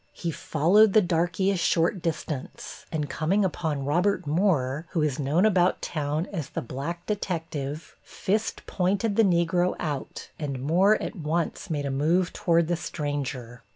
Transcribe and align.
He 0.13 0.31
followed 0.31 0.93
the 0.93 1.01
darkey 1.03 1.51
a 1.51 1.55
short 1.55 2.01
distance, 2.01 2.87
and, 2.91 3.07
coming 3.07 3.45
upon 3.45 3.85
Robert 3.85 4.25
Moore, 4.25 4.87
who 4.93 5.03
is 5.03 5.19
known 5.19 5.45
about 5.45 5.79
town 5.79 6.25
as 6.33 6.49
the 6.49 6.61
"black 6.63 7.05
detective," 7.05 7.95
Fist 8.01 8.65
pointed 8.65 9.15
the 9.15 9.21
Negro 9.21 9.75
out 9.79 10.31
and 10.39 10.59
Moore 10.59 10.99
at 10.99 11.15
once 11.15 11.69
made 11.69 11.85
a 11.85 11.91
move 11.91 12.33
toward 12.33 12.67
the 12.67 12.75
stranger. 12.75 13.61